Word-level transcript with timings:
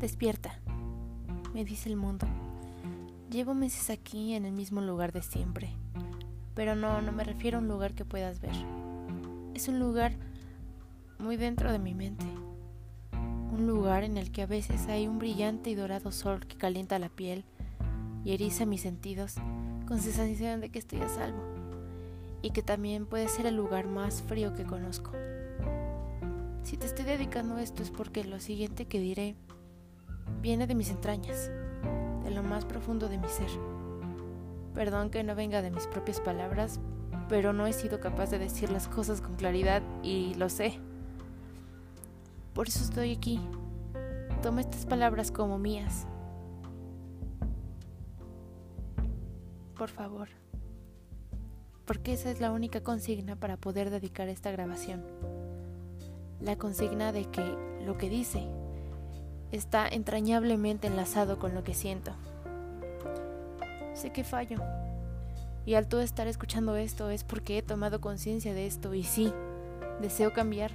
Despierta, 0.00 0.58
me 1.52 1.62
dice 1.62 1.90
el 1.90 1.96
mundo. 1.96 2.26
Llevo 3.30 3.52
meses 3.52 3.90
aquí 3.90 4.32
en 4.32 4.46
el 4.46 4.52
mismo 4.52 4.80
lugar 4.80 5.12
de 5.12 5.20
siempre, 5.20 5.68
pero 6.54 6.74
no, 6.74 7.02
no 7.02 7.12
me 7.12 7.22
refiero 7.22 7.58
a 7.58 7.60
un 7.60 7.68
lugar 7.68 7.92
que 7.92 8.06
puedas 8.06 8.40
ver. 8.40 8.54
Es 9.52 9.68
un 9.68 9.78
lugar 9.78 10.12
muy 11.18 11.36
dentro 11.36 11.70
de 11.70 11.78
mi 11.78 11.94
mente. 11.94 12.24
Un 13.52 13.66
lugar 13.66 14.02
en 14.02 14.16
el 14.16 14.32
que 14.32 14.40
a 14.40 14.46
veces 14.46 14.86
hay 14.86 15.06
un 15.06 15.18
brillante 15.18 15.68
y 15.68 15.74
dorado 15.74 16.12
sol 16.12 16.46
que 16.46 16.56
calienta 16.56 16.98
la 16.98 17.10
piel 17.10 17.44
y 18.24 18.32
eriza 18.32 18.64
mis 18.64 18.80
sentidos 18.80 19.34
con 19.86 20.00
sensación 20.00 20.62
de 20.62 20.70
que 20.70 20.78
estoy 20.78 21.00
a 21.00 21.10
salvo 21.10 21.42
y 22.40 22.52
que 22.52 22.62
también 22.62 23.04
puede 23.04 23.28
ser 23.28 23.44
el 23.44 23.56
lugar 23.56 23.86
más 23.86 24.22
frío 24.22 24.54
que 24.54 24.64
conozco. 24.64 25.12
Si 26.62 26.78
te 26.78 26.86
estoy 26.86 27.04
dedicando 27.04 27.58
esto 27.58 27.82
es 27.82 27.90
porque 27.90 28.24
lo 28.24 28.40
siguiente 28.40 28.86
que 28.86 28.98
diré 28.98 29.36
viene 30.40 30.66
de 30.66 30.74
mis 30.74 30.90
entrañas, 30.90 31.50
de 32.24 32.30
lo 32.30 32.42
más 32.42 32.64
profundo 32.64 33.08
de 33.08 33.18
mi 33.18 33.28
ser. 33.28 33.50
Perdón 34.74 35.10
que 35.10 35.24
no 35.24 35.34
venga 35.34 35.62
de 35.62 35.70
mis 35.70 35.86
propias 35.86 36.20
palabras, 36.20 36.80
pero 37.28 37.52
no 37.52 37.66
he 37.66 37.72
sido 37.72 38.00
capaz 38.00 38.30
de 38.30 38.38
decir 38.38 38.70
las 38.70 38.88
cosas 38.88 39.20
con 39.20 39.36
claridad 39.36 39.82
y 40.02 40.34
lo 40.34 40.48
sé. 40.48 40.78
Por 42.54 42.68
eso 42.68 42.82
estoy 42.82 43.12
aquí. 43.12 43.40
Toma 44.42 44.60
estas 44.60 44.86
palabras 44.86 45.30
como 45.30 45.58
mías. 45.58 46.06
Por 49.76 49.88
favor. 49.88 50.28
Porque 51.84 52.12
esa 52.12 52.30
es 52.30 52.40
la 52.40 52.52
única 52.52 52.82
consigna 52.82 53.36
para 53.36 53.56
poder 53.56 53.90
dedicar 53.90 54.28
esta 54.28 54.50
grabación. 54.50 55.04
La 56.40 56.56
consigna 56.56 57.12
de 57.12 57.24
que 57.26 57.56
lo 57.84 57.96
que 57.98 58.08
dice 58.08 58.46
está 59.52 59.88
entrañablemente 59.88 60.86
enlazado 60.86 61.38
con 61.38 61.54
lo 61.54 61.64
que 61.64 61.74
siento. 61.74 62.12
Sé 63.94 64.10
que 64.10 64.24
fallo. 64.24 64.58
Y 65.66 65.74
al 65.74 65.88
tú 65.88 65.98
estar 65.98 66.26
escuchando 66.26 66.76
esto 66.76 67.10
es 67.10 67.24
porque 67.24 67.58
he 67.58 67.62
tomado 67.62 68.00
conciencia 68.00 68.54
de 68.54 68.66
esto 68.66 68.94
y 68.94 69.02
sí, 69.02 69.32
deseo 70.00 70.32
cambiar. 70.32 70.72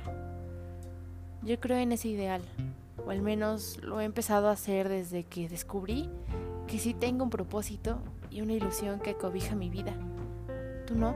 Yo 1.42 1.60
creo 1.60 1.78
en 1.78 1.92
ese 1.92 2.10
ideal, 2.10 2.42
o 3.06 3.10
al 3.10 3.22
menos 3.22 3.78
lo 3.82 4.00
he 4.00 4.04
empezado 4.04 4.48
a 4.48 4.54
hacer 4.54 4.90
desde 4.90 5.24
que 5.24 5.50
descubrí 5.50 6.10
que 6.68 6.80
sí 6.80 6.94
tengo 6.94 7.24
un 7.24 7.30
propósito 7.30 8.00
y 8.30 8.42
una 8.42 8.54
ilusión 8.54 9.00
que 9.00 9.16
cobija 9.16 9.56
mi 9.56 9.70
vida. 9.70 9.94
¿Tú 10.86 10.96
no? 10.96 11.16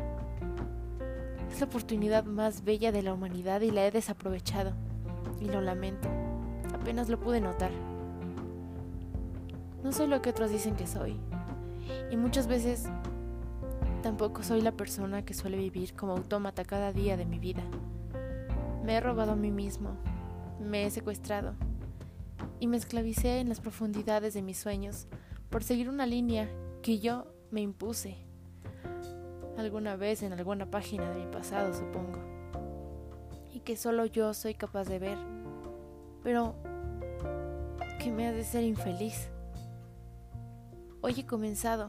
Es 1.52 1.60
la 1.60 1.66
oportunidad 1.66 2.24
más 2.24 2.64
bella 2.64 2.92
de 2.92 3.02
la 3.02 3.14
humanidad 3.14 3.62
y 3.62 3.72
la 3.72 3.86
he 3.86 3.92
desaprovechado. 3.92 4.74
Y 5.40 5.46
lo 5.46 5.62
lamento 5.62 6.10
apenas 6.74 7.10
lo 7.10 7.20
pude 7.20 7.42
notar. 7.42 7.72
No 9.84 9.92
soy 9.92 10.08
lo 10.08 10.22
que 10.22 10.30
otros 10.30 10.52
dicen 10.52 10.76
que 10.76 10.88
soy. 10.88 11.20
Y 12.12 12.18
muchas 12.18 12.48
veces 12.48 12.86
tampoco 14.02 14.44
soy 14.44 14.62
la 14.62 14.72
persona 14.72 15.24
que 15.24 15.34
suele 15.34 15.58
vivir 15.58 15.94
como 15.94 16.14
autómata 16.14 16.64
cada 16.64 16.94
día 16.94 17.18
de 17.18 17.26
mi 17.26 17.40
vida. 17.40 17.64
Me 18.84 18.96
he 18.96 19.00
robado 19.00 19.34
a 19.34 19.36
mí 19.36 19.52
mismo, 19.52 19.92
me 20.60 20.86
he 20.86 20.90
secuestrado 20.90 21.54
y 22.60 22.68
me 22.68 22.78
esclavicé 22.78 23.40
en 23.40 23.50
las 23.50 23.62
profundidades 23.62 24.34
de 24.34 24.42
mis 24.42 24.58
sueños 24.58 25.08
por 25.50 25.64
seguir 25.64 25.90
una 25.90 26.06
línea 26.06 26.50
que 26.82 27.00
yo 27.00 27.28
me 27.52 27.62
impuse 27.62 28.18
alguna 29.58 29.96
vez 29.96 30.24
en 30.24 30.34
alguna 30.34 30.70
página 30.70 31.10
de 31.12 31.26
mi 31.26 31.32
pasado, 31.32 31.74
supongo, 31.74 32.20
y 33.52 33.60
que 33.60 33.76
solo 33.76 34.06
yo 34.06 34.34
soy 34.34 34.54
capaz 34.54 34.86
de 34.86 35.00
ver. 35.00 35.39
Pero 36.24 36.56
que 38.00 38.12
me 38.12 38.28
hace 38.28 38.44
ser 38.44 38.64
infeliz. 38.64 39.30
Hoy 41.02 41.16
he 41.18 41.26
comenzado. 41.26 41.88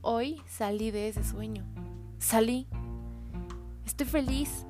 Hoy 0.00 0.42
salí 0.46 0.90
de 0.90 1.08
ese 1.08 1.24
sueño. 1.24 1.64
Salí. 2.18 2.66
Estoy 3.84 4.06
feliz. 4.06 4.66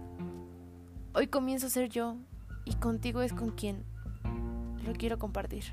Hoy 1.14 1.26
comienzo 1.28 1.66
a 1.66 1.70
ser 1.70 1.88
yo 1.88 2.16
y 2.64 2.74
contigo 2.74 3.22
es 3.22 3.32
con 3.32 3.50
quien 3.50 3.84
lo 4.84 4.92
quiero 4.92 5.18
compartir. 5.18 5.64